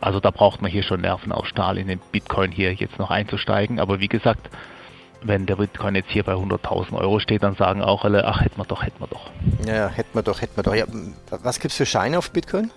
Also 0.00 0.20
da 0.20 0.30
braucht 0.30 0.62
man 0.62 0.70
hier 0.70 0.82
schon 0.82 1.00
Nerven 1.00 1.32
auf 1.32 1.46
Stahl 1.46 1.78
in 1.78 1.88
den 1.88 2.00
Bitcoin 2.12 2.52
hier 2.52 2.72
jetzt 2.72 2.98
noch 2.98 3.10
einzusteigen. 3.10 3.80
Aber 3.80 4.00
wie 4.00 4.08
gesagt, 4.08 4.48
wenn 5.22 5.46
der 5.46 5.56
Bitcoin 5.56 5.94
jetzt 5.94 6.10
hier 6.10 6.22
bei 6.22 6.34
100.000 6.34 6.92
Euro 6.94 7.18
steht, 7.18 7.42
dann 7.42 7.56
sagen 7.56 7.82
auch 7.82 8.04
alle, 8.04 8.26
ach, 8.26 8.40
hätten 8.40 8.58
wir 8.58 8.64
doch, 8.64 8.82
hätten 8.82 9.00
wir 9.00 9.08
doch. 9.08 9.30
Ja, 9.66 9.88
hätten 9.88 10.14
wir 10.14 10.22
doch, 10.22 10.40
hätten 10.40 10.56
wir 10.56 10.62
doch. 10.62 10.74
Ja, 10.74 10.84
was 11.42 11.58
gibt 11.58 11.72
es 11.72 11.76
für 11.76 11.86
Scheine 11.86 12.18
auf 12.18 12.30
Bitcoin? 12.30 12.70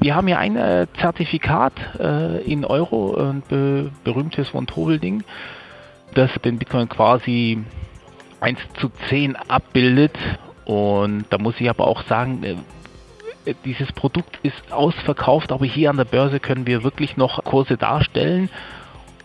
Wir 0.00 0.14
haben 0.14 0.26
hier 0.26 0.38
ein 0.38 0.56
äh, 0.56 0.86
Zertifikat 1.00 1.72
äh, 1.98 2.42
in 2.42 2.64
Euro, 2.64 3.16
ein 3.16 3.42
be 3.48 3.90
berühmtes 4.02 4.48
von 4.48 4.66
Tobelding, 4.66 5.22
das 6.14 6.30
den 6.44 6.58
Bitcoin 6.58 6.88
quasi 6.88 7.62
1 8.40 8.58
zu 8.80 8.90
10 9.08 9.36
abbildet. 9.36 10.16
Und 10.64 11.26
da 11.30 11.38
muss 11.38 11.54
ich 11.58 11.68
aber 11.70 11.86
auch 11.86 12.02
sagen, 12.04 12.42
äh, 12.42 12.56
dieses 13.64 13.92
Produkt 13.92 14.38
ist 14.42 14.72
ausverkauft, 14.72 15.52
aber 15.52 15.66
hier 15.66 15.90
an 15.90 15.96
der 15.96 16.04
Börse 16.04 16.40
können 16.40 16.66
wir 16.66 16.82
wirklich 16.82 17.16
noch 17.16 17.44
Kurse 17.44 17.76
darstellen 17.76 18.48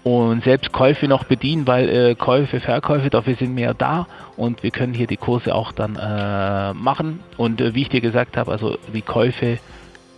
und 0.03 0.43
selbst 0.43 0.71
Käufe 0.71 1.07
noch 1.07 1.25
bedienen, 1.25 1.67
weil 1.67 1.89
äh, 1.89 2.15
Käufe, 2.15 2.59
Verkäufe, 2.59 3.09
dafür 3.09 3.35
sind 3.35 3.57
ja 3.57 3.73
da 3.73 4.07
und 4.37 4.63
wir 4.63 4.71
können 4.71 4.93
hier 4.93 5.07
die 5.07 5.17
Kurse 5.17 5.53
auch 5.53 5.71
dann 5.71 5.95
äh, 5.95 6.73
machen. 6.73 7.19
Und 7.37 7.59
äh, 7.61 7.75
wie 7.75 7.81
ich 7.83 7.89
dir 7.89 8.01
gesagt 8.01 8.37
habe, 8.37 8.51
also 8.51 8.77
die 8.93 9.01
Käufe 9.01 9.59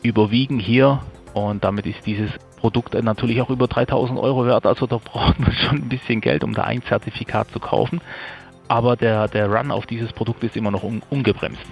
überwiegen 0.03 0.59
hier 0.59 0.99
und 1.33 1.63
damit 1.63 1.85
ist 1.87 2.05
dieses 2.05 2.29
Produkt 2.57 2.93
natürlich 2.93 3.41
auch 3.41 3.49
über 3.49 3.67
3000 3.67 4.19
Euro 4.19 4.45
wert. 4.45 4.65
Also 4.65 4.85
da 4.85 4.97
braucht 5.03 5.39
man 5.39 5.51
schon 5.51 5.77
ein 5.77 5.89
bisschen 5.89 6.21
Geld, 6.21 6.43
um 6.43 6.53
da 6.53 6.63
ein 6.63 6.83
Zertifikat 6.83 7.49
zu 7.51 7.59
kaufen. 7.59 8.01
Aber 8.67 8.95
der, 8.95 9.27
der 9.27 9.51
Run 9.51 9.71
auf 9.71 9.85
dieses 9.85 10.13
Produkt 10.13 10.43
ist 10.43 10.55
immer 10.55 10.71
noch 10.71 10.83
un 10.83 11.01
ungebremst. 11.09 11.65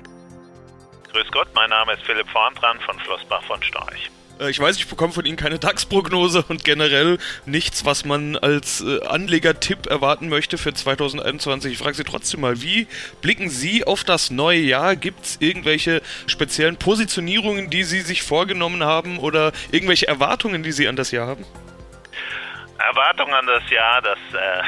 Grüß 1.12 1.32
Gott, 1.32 1.48
mein 1.56 1.72
Name 1.72 1.94
ist 1.94 2.04
Philipp 2.04 2.30
Vorndran 2.30 2.80
von 2.82 3.00
Flossbach 3.00 3.44
von 3.44 3.62
Storch. 3.64 4.12
Äh, 4.40 4.52
ich 4.52 4.60
weiß, 4.60 4.78
ich 4.78 4.88
bekomme 4.88 5.12
von 5.12 5.26
Ihnen 5.26 5.38
keine 5.38 5.58
DAX-Prognose 5.58 6.46
und 6.48 6.64
generell 6.64 7.18
nichts, 7.46 7.84
was 7.84 8.06
man 8.06 8.36
als 8.36 8.82
äh, 8.82 9.04
Anlegertipp 9.06 9.88
erwarten 9.88 10.30
möchte 10.30 10.60
für 10.60 10.72
2021. 10.72 11.74
Ich 11.74 11.80
frage 11.80 11.96
Sie 11.96 12.04
trotzdem 12.04 12.42
mal, 12.42 12.62
wie 12.62 12.88
blicken 13.22 13.50
Sie 13.50 13.86
auf 13.86 14.04
das 14.04 14.30
neue 14.30 14.60
Jahr? 14.60 14.96
Gibt 14.96 15.26
es 15.26 15.38
irgendwelche 15.42 16.02
speziellen 16.28 16.78
Positionierungen, 16.78 17.72
die 17.72 17.84
Sie 17.84 18.02
sich 18.02 18.22
vorgenommen 18.22 18.84
haben 18.84 19.18
oder 19.18 19.52
irgendwelche 19.72 20.08
Erwartungen, 20.08 20.62
die 20.62 20.72
Sie 20.72 20.88
an 20.88 20.96
das 20.96 21.10
Jahr 21.10 21.28
haben? 21.28 21.46
Erwartungen 22.78 23.34
an 23.34 23.48
das 23.48 23.68
Jahr, 23.72 24.02
das 24.02 24.20
äh, 24.34 24.64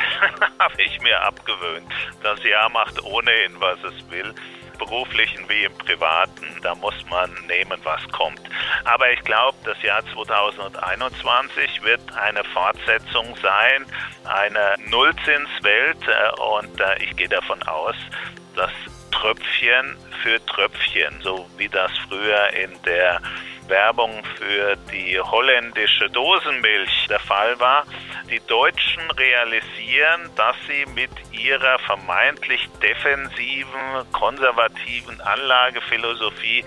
habe 0.59 0.81
ich 0.81 0.99
mir 1.01 1.21
abgewöhnt. 1.21 1.87
Das 2.23 2.43
Jahr 2.43 2.69
macht 2.69 3.01
ohnehin, 3.03 3.53
was 3.59 3.77
es 3.83 4.09
will 4.09 4.33
beruflichen 4.81 5.47
wie 5.47 5.65
im 5.65 5.73
privaten, 5.77 6.47
da 6.63 6.73
muss 6.73 6.95
man 7.09 7.29
nehmen, 7.47 7.79
was 7.83 8.01
kommt. 8.11 8.41
Aber 8.83 9.11
ich 9.11 9.21
glaube, 9.21 9.57
das 9.63 9.79
Jahr 9.83 10.03
2021 10.13 11.83
wird 11.83 12.01
eine 12.15 12.43
Fortsetzung 12.45 13.35
sein, 13.41 13.85
eine 14.25 14.75
Nullzinswelt 14.89 15.99
äh, 16.07 16.41
und 16.41 16.79
äh, 16.79 17.03
ich 17.03 17.15
gehe 17.15 17.29
davon 17.29 17.61
aus, 17.63 17.95
dass 18.55 18.71
Tröpfchen 19.11 19.95
für 20.23 20.43
Tröpfchen, 20.47 21.21
so 21.21 21.47
wie 21.57 21.69
das 21.69 21.91
früher 22.07 22.49
in 22.53 22.71
der 22.83 23.21
Werbung 23.71 24.23
für 24.37 24.75
die 24.91 25.19
holländische 25.19 26.09
Dosenmilch 26.11 27.07
der 27.09 27.19
Fall 27.19 27.59
war. 27.59 27.85
Die 28.29 28.41
Deutschen 28.45 29.09
realisieren, 29.11 30.29
dass 30.35 30.55
sie 30.67 30.85
mit 30.93 31.09
ihrer 31.31 31.79
vermeintlich 31.79 32.69
defensiven, 32.83 34.11
konservativen 34.11 35.19
Anlagephilosophie 35.21 36.63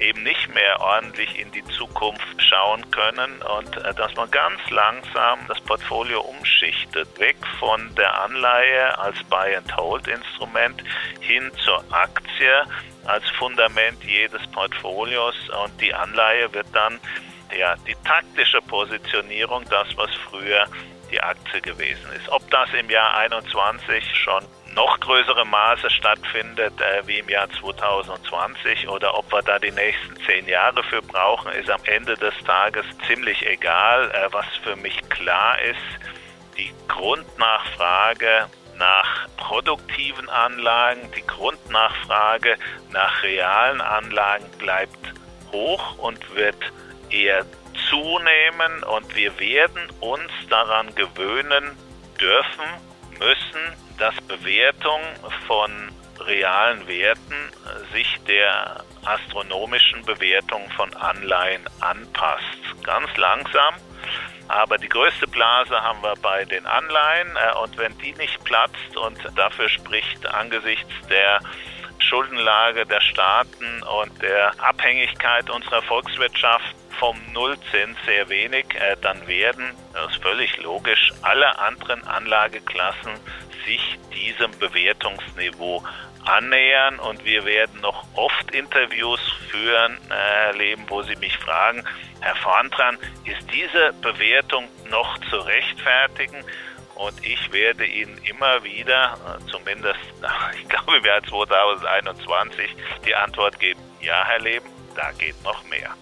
eben 0.00 0.22
nicht 0.22 0.52
mehr 0.54 0.80
ordentlich 0.80 1.38
in 1.38 1.50
die 1.52 1.64
Zukunft 1.64 2.42
schauen 2.42 2.90
können 2.90 3.40
und 3.42 3.76
äh, 3.76 3.94
dass 3.94 4.14
man 4.16 4.30
ganz 4.30 4.58
langsam 4.70 5.38
das 5.48 5.60
Portfolio 5.60 6.20
umschichtet, 6.20 7.08
weg 7.18 7.36
von 7.58 7.94
der 7.94 8.22
Anleihe 8.22 8.98
als 8.98 9.22
Buy-and-Hold-Instrument 9.24 10.82
hin 11.20 11.50
zur 11.64 11.84
Aktie 11.90 12.64
als 13.06 13.28
Fundament 13.30 14.02
jedes 14.04 14.46
Portfolios 14.48 15.34
und 15.64 15.80
die 15.80 15.92
Anleihe 15.92 16.52
wird 16.52 16.66
dann 16.72 17.00
ja, 17.56 17.74
die 17.86 17.96
taktische 18.04 18.60
Positionierung, 18.62 19.64
das 19.68 19.88
was 19.96 20.10
früher 20.28 20.66
die 21.10 21.20
Aktie 21.20 21.60
gewesen 21.60 22.08
ist. 22.16 22.28
Ob 22.28 22.48
das 22.50 22.72
im 22.72 22.88
Jahr 22.88 23.16
21 23.16 24.04
schon 24.14 24.44
noch 24.74 25.00
größere 25.00 25.44
Maße 25.44 25.90
stattfindet 25.90 26.74
äh, 26.80 27.06
wie 27.06 27.18
im 27.18 27.28
Jahr 27.28 27.48
2020 27.50 28.88
oder 28.88 29.16
ob 29.16 29.32
wir 29.32 29.42
da 29.42 29.58
die 29.58 29.72
nächsten 29.72 30.16
zehn 30.26 30.46
Jahre 30.46 30.82
für 30.84 31.02
brauchen, 31.02 31.52
ist 31.52 31.70
am 31.70 31.80
Ende 31.84 32.14
des 32.14 32.34
Tages 32.44 32.84
ziemlich 33.06 33.46
egal. 33.46 34.10
Äh, 34.10 34.32
was 34.32 34.46
für 34.62 34.76
mich 34.76 34.96
klar 35.08 35.60
ist, 35.62 36.56
die 36.56 36.72
Grundnachfrage 36.88 38.48
nach 38.76 39.28
produktiven 39.36 40.28
Anlagen, 40.28 41.10
die 41.16 41.26
Grundnachfrage 41.26 42.56
nach 42.90 43.22
realen 43.22 43.80
Anlagen 43.80 44.46
bleibt 44.58 45.14
hoch 45.52 45.98
und 45.98 46.34
wird 46.34 46.56
eher 47.10 47.44
zunehmen 47.88 48.82
und 48.84 49.14
wir 49.14 49.38
werden 49.38 49.82
uns 50.00 50.30
daran 50.48 50.94
gewöhnen 50.94 51.76
dürfen, 52.20 52.64
müssen, 53.18 53.89
dass 54.00 54.14
Bewertung 54.22 55.00
von 55.46 55.70
realen 56.18 56.86
Werten 56.88 57.52
sich 57.92 58.18
der 58.26 58.82
astronomischen 59.04 60.04
Bewertung 60.04 60.68
von 60.70 60.92
Anleihen 60.94 61.64
anpasst. 61.80 62.82
Ganz 62.82 63.14
langsam, 63.16 63.74
aber 64.48 64.78
die 64.78 64.88
größte 64.88 65.26
Blase 65.28 65.80
haben 65.80 66.02
wir 66.02 66.14
bei 66.16 66.44
den 66.44 66.66
Anleihen 66.66 67.36
äh, 67.36 67.58
und 67.62 67.78
wenn 67.78 67.96
die 67.98 68.12
nicht 68.14 68.42
platzt 68.44 68.96
und 68.96 69.18
dafür 69.36 69.68
spricht 69.68 70.26
angesichts 70.26 70.92
der 71.08 71.40
Schuldenlage 71.98 72.86
der 72.86 73.00
Staaten 73.00 73.82
und 74.00 74.22
der 74.22 74.52
Abhängigkeit 74.60 75.48
unserer 75.50 75.82
Volkswirtschaft 75.82 76.74
vom 77.00 77.16
Nullzins 77.32 77.96
sehr 78.04 78.28
wenig, 78.28 78.66
äh, 78.74 78.94
dann 79.00 79.26
werden, 79.26 79.72
das 79.94 80.12
ist 80.12 80.22
völlig 80.22 80.56
logisch, 80.58 81.12
alle 81.22 81.58
anderen 81.58 82.06
Anlageklassen 82.06 83.12
sich 83.64 83.98
diesem 84.12 84.56
Bewertungsniveau 84.58 85.82
annähern 86.26 86.98
und 86.98 87.24
wir 87.24 87.46
werden 87.46 87.80
noch 87.80 88.04
oft 88.14 88.50
Interviews 88.50 89.20
führen, 89.50 89.96
äh, 90.10 90.48
erleben, 90.48 90.84
wo 90.88 91.02
Sie 91.02 91.16
mich 91.16 91.36
fragen, 91.38 91.82
Herr 92.20 92.36
Vorntran, 92.36 92.98
ist 93.24 93.50
diese 93.50 93.94
Bewertung 94.02 94.68
noch 94.90 95.18
zu 95.30 95.38
rechtfertigen? 95.38 96.44
Und 96.96 97.24
ich 97.24 97.50
werde 97.50 97.86
Ihnen 97.86 98.18
immer 98.24 98.62
wieder, 98.62 99.16
äh, 99.26 99.50
zumindest, 99.50 100.00
ich 100.60 100.68
glaube 100.68 100.98
im 100.98 101.04
Jahr 101.04 101.22
2021, 101.22 102.76
die 103.06 103.14
Antwort 103.14 103.58
geben, 103.58 103.80
ja, 104.02 104.22
Herr 104.26 104.40
Leben, 104.40 104.68
da 104.94 105.12
geht 105.12 105.42
noch 105.42 105.64
mehr. 105.64 105.94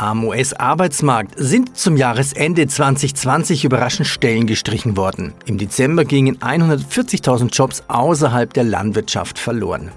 Am 0.00 0.22
US-Arbeitsmarkt 0.22 1.34
sind 1.38 1.76
zum 1.76 1.96
Jahresende 1.96 2.68
2020 2.68 3.64
überraschend 3.64 4.06
Stellen 4.06 4.46
gestrichen 4.46 4.96
worden. 4.96 5.32
Im 5.44 5.58
Dezember 5.58 6.04
gingen 6.04 6.38
140.000 6.38 7.52
Jobs 7.52 7.82
außerhalb 7.88 8.54
der 8.54 8.62
Landwirtschaft 8.62 9.40
verloren. 9.40 9.90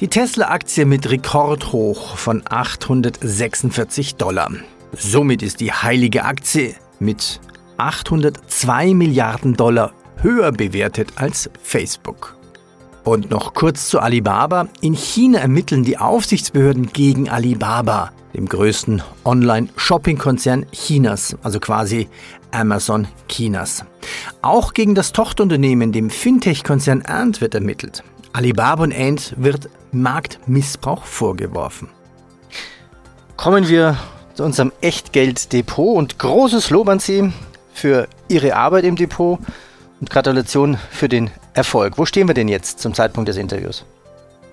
Die 0.00 0.08
Tesla-Aktie 0.08 0.86
mit 0.86 1.10
Rekordhoch 1.10 2.16
von 2.16 2.42
846 2.48 4.14
Dollar. 4.14 4.50
Somit 4.96 5.42
ist 5.42 5.60
die 5.60 5.72
heilige 5.72 6.24
Aktie 6.24 6.74
mit 6.98 7.38
802 7.76 8.94
Milliarden 8.94 9.58
Dollar 9.58 9.92
höher 10.22 10.52
bewertet 10.52 11.12
als 11.16 11.50
Facebook. 11.62 12.38
Und 13.04 13.30
noch 13.30 13.52
kurz 13.52 13.88
zu 13.88 14.00
Alibaba. 14.00 14.68
In 14.80 14.94
China 14.94 15.40
ermitteln 15.40 15.84
die 15.84 15.98
Aufsichtsbehörden 15.98 16.94
gegen 16.94 17.28
Alibaba, 17.28 18.12
dem 18.34 18.48
größten 18.48 19.02
Online-Shopping-Konzern 19.24 20.66
Chinas, 20.72 21.36
also 21.42 21.60
quasi 21.60 22.08
Amazon 22.50 23.08
Chinas. 23.28 23.84
Auch 24.42 24.74
gegen 24.74 24.94
das 24.94 25.12
Tochterunternehmen, 25.12 25.92
dem 25.92 26.10
Fintech-Konzern 26.10 27.02
Ant, 27.02 27.40
wird 27.40 27.54
ermittelt. 27.54 28.02
Alibaba 28.32 28.84
und 28.84 28.94
Ant 28.94 29.34
wird 29.36 29.68
Marktmissbrauch 29.92 31.04
vorgeworfen. 31.04 31.88
Kommen 33.36 33.68
wir 33.68 33.96
zu 34.34 34.44
unserem 34.44 34.72
Echtgeld-Depot 34.80 35.96
und 35.96 36.18
großes 36.18 36.70
Lob 36.70 36.88
an 36.88 36.98
Sie 36.98 37.32
für 37.74 38.08
Ihre 38.28 38.56
Arbeit 38.56 38.84
im 38.84 38.96
Depot 38.96 39.38
und 40.00 40.10
Gratulation 40.10 40.78
für 40.90 41.08
den 41.08 41.30
Erfolg. 41.54 41.98
Wo 41.98 42.06
stehen 42.06 42.28
wir 42.28 42.34
denn 42.34 42.48
jetzt 42.48 42.80
zum 42.80 42.94
Zeitpunkt 42.94 43.28
des 43.28 43.36
Interviews? 43.36 43.84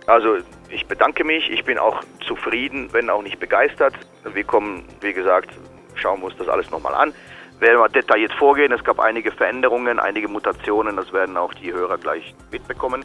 Also 0.05 0.38
ich 0.69 0.85
bedanke 0.88 1.23
mich, 1.23 1.49
ich 1.49 1.63
bin 1.63 1.77
auch 1.77 2.03
zufrieden, 2.25 2.89
wenn 2.91 3.09
auch 3.09 3.21
nicht 3.21 3.39
begeistert. 3.39 3.93
Wir 4.23 4.43
kommen, 4.43 4.85
wie 5.01 5.13
gesagt, 5.13 5.49
schauen 5.95 6.19
wir 6.21 6.25
uns 6.27 6.38
das 6.38 6.47
alles 6.47 6.69
nochmal 6.69 6.95
an. 6.95 7.13
Werden 7.59 7.79
wir 7.79 7.89
detailliert 7.89 8.33
vorgehen, 8.33 8.71
es 8.71 8.83
gab 8.83 8.99
einige 8.99 9.31
Veränderungen, 9.31 9.99
einige 9.99 10.29
Mutationen, 10.29 10.95
das 10.95 11.11
werden 11.11 11.35
auch 11.35 11.53
die 11.53 11.73
Hörer 11.73 11.97
gleich 11.97 12.33
mitbekommen. 12.51 13.03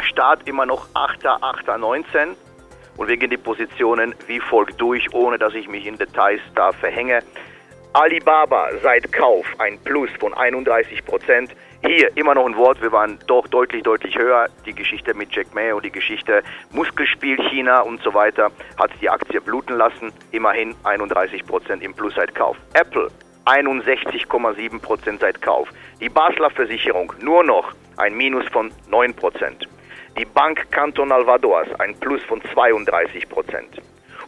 Start 0.00 0.48
immer 0.48 0.66
noch 0.66 0.88
8.8.19 0.94 2.34
und 2.96 3.08
wir 3.08 3.16
gehen 3.16 3.30
die 3.30 3.36
Positionen 3.36 4.14
wie 4.26 4.40
folgt 4.40 4.80
durch, 4.80 5.12
ohne 5.14 5.38
dass 5.38 5.54
ich 5.54 5.68
mich 5.68 5.86
in 5.86 5.96
Details 5.96 6.40
da 6.56 6.72
verhänge. 6.72 7.22
Alibaba 7.92 8.68
seit 8.82 9.12
Kauf 9.12 9.46
ein 9.58 9.78
Plus 9.78 10.10
von 10.18 10.34
31 10.34 11.04
Prozent. 11.04 11.52
Hier 11.82 12.16
immer 12.16 12.34
noch 12.34 12.46
ein 12.46 12.56
Wort, 12.56 12.82
wir 12.82 12.90
waren 12.90 13.18
doch 13.26 13.46
deutlich, 13.46 13.82
deutlich 13.82 14.18
höher. 14.18 14.46
Die 14.66 14.72
Geschichte 14.72 15.14
mit 15.14 15.34
Jack 15.34 15.54
Ma 15.54 15.72
und 15.72 15.84
die 15.84 15.90
Geschichte 15.90 16.42
Muskelspiel 16.72 17.36
China 17.48 17.80
und 17.80 18.02
so 18.02 18.12
weiter 18.14 18.50
hat 18.78 18.90
die 19.00 19.08
Aktie 19.08 19.40
bluten 19.40 19.76
lassen. 19.76 20.12
Immerhin 20.32 20.74
31 20.84 21.46
Prozent 21.46 21.82
im 21.82 21.94
Plus 21.94 22.14
seit 22.14 22.34
Kauf. 22.34 22.56
Apple 22.74 23.08
61,7 23.44 24.80
Prozent 24.80 25.20
seit 25.20 25.40
Kauf. 25.40 25.68
Die 26.00 26.08
Basler 26.08 26.50
Versicherung 26.50 27.12
nur 27.20 27.44
noch 27.44 27.72
ein 27.96 28.14
Minus 28.14 28.46
von 28.48 28.72
9 28.88 29.14
Prozent. 29.14 29.68
Die 30.18 30.24
Bank 30.24 30.70
Canton 30.70 31.12
Alvadoas 31.12 31.68
ein 31.78 31.94
Plus 32.00 32.22
von 32.24 32.42
32 32.52 33.28
Prozent. 33.28 33.80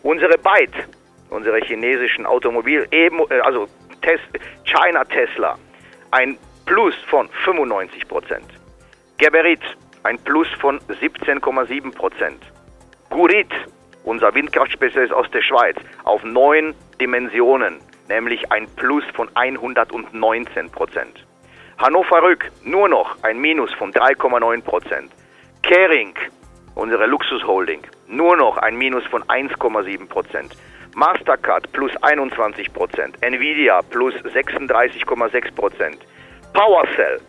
Unsere 0.02 0.38
Byte 0.38 0.88
unsere 1.30 1.60
chinesischen 1.60 2.26
Automobil, 2.26 2.86
äh, 2.90 3.10
also 3.42 3.66
China 4.64 5.04
Tesla, 5.04 5.58
ein 6.10 6.36
Plus 6.66 6.94
von 7.08 7.28
95 7.44 8.08
Prozent. 8.08 8.46
Geberit, 9.18 9.60
ein 10.02 10.18
Plus 10.18 10.48
von 10.60 10.78
17,7 10.88 11.94
Prozent. 11.94 12.42
Gurit, 13.10 13.50
unser 14.04 14.34
Windkraftspezialist 14.34 15.12
aus 15.12 15.30
der 15.30 15.42
Schweiz, 15.42 15.76
auf 16.04 16.22
neun 16.24 16.74
Dimensionen, 17.00 17.80
nämlich 18.08 18.50
ein 18.52 18.66
Plus 18.76 19.04
von 19.14 19.28
119 19.34 20.70
Prozent. 20.70 21.26
Hannover 21.78 22.22
Rück, 22.22 22.50
nur 22.62 22.88
noch 22.88 23.22
ein 23.22 23.38
Minus 23.38 23.72
von 23.74 23.92
3,9 23.92 24.62
Prozent. 24.62 25.12
Kering, 25.62 26.14
unsere 26.74 27.06
Luxusholding, 27.06 27.82
nur 28.06 28.36
noch 28.36 28.56
ein 28.58 28.76
Minus 28.76 29.04
von 29.06 29.22
1,7 29.24 30.08
Prozent. 30.08 30.56
Mastercard 30.94 31.70
plus 31.72 31.92
21% 32.02 33.22
Nvidia 33.22 33.80
plus 33.82 34.14
36,6 34.14 36.00
PowerCell, 36.52 37.20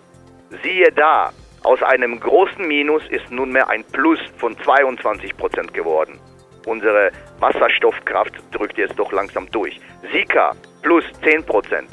siehe 0.64 0.92
da, 0.92 1.32
aus 1.64 1.82
einem 1.84 2.20
großen 2.20 2.68
Minus 2.68 3.04
ist 3.10 3.30
nunmehr 3.32 3.70
ein 3.70 3.84
Plus 3.84 4.20
von 4.38 4.56
22% 4.56 5.72
geworden. 5.72 6.20
Unsere 6.66 7.12
Wasserstoffkraft 7.40 8.34
drückt 8.52 8.78
jetzt 8.78 8.98
doch 8.98 9.12
langsam 9.12 9.50
durch. 9.52 9.80
Sika 10.12 10.54
plus 10.82 11.04
10% 11.24 11.84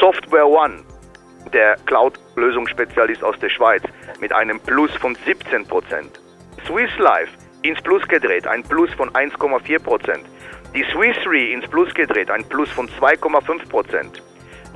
Software 0.00 0.48
One, 0.48 0.82
der 1.52 1.76
Cloud-Lösungsspezialist 1.86 3.22
aus 3.22 3.38
der 3.38 3.50
Schweiz, 3.50 3.82
mit 4.20 4.32
einem 4.32 4.58
Plus 4.60 4.90
von 4.96 5.14
17% 5.16 5.66
Swiss 6.66 6.98
Life 6.98 7.32
ins 7.62 7.80
Plus 7.82 8.06
gedreht, 8.08 8.46
ein 8.46 8.62
Plus 8.62 8.92
von 8.94 9.10
1,4% 9.10 10.20
die 10.74 10.84
Swiss 10.84 11.16
Re 11.26 11.52
ins 11.52 11.68
Plus 11.68 11.92
gedreht, 11.92 12.30
ein 12.30 12.44
Plus 12.44 12.70
von 12.70 12.88
2,5%. 12.88 14.22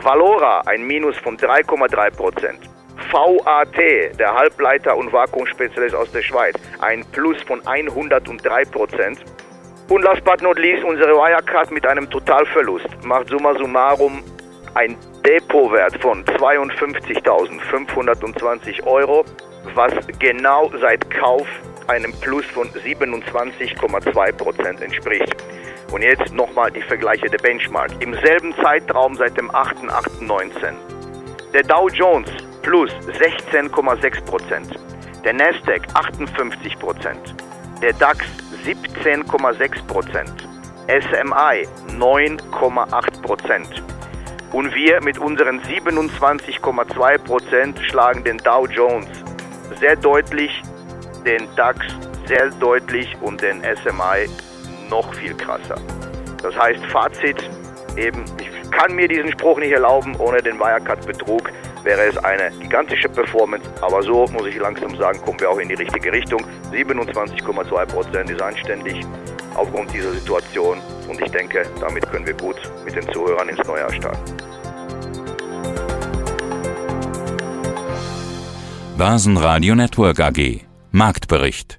Valora 0.03 0.63
ein 0.67 0.87
Minus 0.87 1.17
von 1.19 1.37
3,3%. 1.37 2.71
VAT, 3.11 3.77
der 4.19 4.35
Halbleiter- 4.35 4.97
und 4.97 5.13
Vakuumspezialist 5.13 5.95
aus 5.95 6.11
der 6.13 6.23
Schweiz, 6.23 6.57
ein 6.81 7.05
Plus 7.13 7.37
von 7.43 7.61
103%. 7.63 9.19
Und 9.89 10.03
last 10.03 10.25
but 10.25 10.43
not 10.43 10.59
least, 10.59 10.83
unsere 10.85 11.13
Wirecard 11.13 11.71
mit 11.71 11.87
einem 11.87 12.11
Totalverlust 12.11 12.89
macht 13.05 13.29
summa 13.29 13.55
summarum 13.55 14.25
ein 14.75 14.97
Depotwert 15.25 16.03
von 16.03 16.25
52.520 16.25 18.85
Euro, 18.87 19.25
was 19.75 19.93
genau 20.19 20.73
seit 20.81 21.09
Kauf 21.11 21.47
einem 21.87 22.13
Plus 22.21 22.45
von 22.47 22.69
27,2% 22.69 24.83
entspricht. 24.83 25.37
Und 25.93 26.03
jetzt 26.03 26.33
nochmal 26.33 26.71
die 26.71 26.83
Vergleiche 26.83 27.29
der 27.29 27.39
Benchmark. 27.39 27.91
Im 28.01 28.15
selben 28.15 28.55
Zeitraum 28.63 29.15
seit 29.15 29.37
dem 29.37 29.51
8.8.19. 29.51 30.75
Der 31.53 31.63
Dow 31.63 31.89
Jones 31.89 32.31
plus 32.63 32.91
16,6%. 32.91 34.77
Der 35.25 35.33
Nasdaq 35.33 35.87
58%. 35.95 37.17
Der 37.81 37.93
DAX 37.93 38.25
17,6%. 38.65 40.27
SMI 40.89 41.69
9,8%. 41.99 43.83
Und 44.53 44.73
wir 44.75 45.01
mit 45.03 45.19
unseren 45.19 45.61
27,2% 45.61 47.83
schlagen 47.83 48.25
den 48.25 48.39
Dow 48.39 48.67
Jones 48.67 49.07
sehr 49.81 49.97
deutlich, 49.97 50.63
den 51.25 51.49
DAX 51.57 51.85
sehr 52.27 52.51
deutlich 52.51 53.17
und 53.21 53.43
den 53.43 53.63
SMI 53.63 54.29
noch 54.91 55.13
viel 55.15 55.35
krasser. 55.35 55.77
Das 56.43 56.57
heißt, 56.57 56.85
Fazit, 56.87 57.49
eben, 57.97 58.25
ich 58.41 58.71
kann 58.71 58.95
mir 58.95 59.09
diesen 59.09 59.31
Spruch 59.33 59.59
nicht 59.59 59.73
erlauben, 59.73 60.17
ohne 60.17 60.43
den 60.43 60.59
Wirecard-Betrug 60.59 61.51
wäre 61.85 62.03
es 62.03 62.17
eine 62.19 62.51
gigantische 62.61 63.09
Performance, 63.09 63.69
aber 63.81 64.03
so 64.03 64.27
muss 64.33 64.47
ich 64.47 64.57
langsam 64.57 64.97
sagen, 64.97 65.21
kommen 65.23 65.41
wir 65.41 65.51
auch 65.51 65.59
in 65.59 65.69
die 65.69 65.75
richtige 65.75 66.13
Richtung. 66.13 66.45
27,2% 66.73 68.31
ist 68.31 68.43
anständig. 68.43 69.07
aufgrund 69.57 69.93
dieser 69.93 70.13
Situation. 70.13 70.79
Und 71.09 71.21
ich 71.21 71.31
denke, 71.31 71.67
damit 71.81 72.09
können 72.11 72.27
wir 72.27 72.35
gut 72.35 72.57
mit 72.85 72.95
den 72.95 73.11
Zuhörern 73.13 73.49
ins 73.49 73.67
neue 73.67 73.81
Jahr 73.81 73.93
starten. 73.93 74.37
Börsenradio 78.97 79.75
Network 79.75 80.21
AG 80.21 80.61
Marktbericht 80.91 81.79